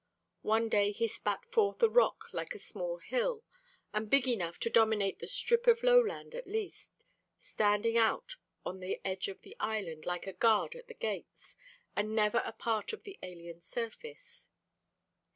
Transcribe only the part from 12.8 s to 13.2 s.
of the